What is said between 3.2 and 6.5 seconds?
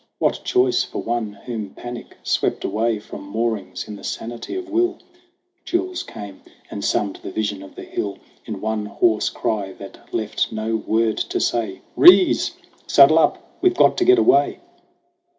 moorings in the sanity of will? Jules came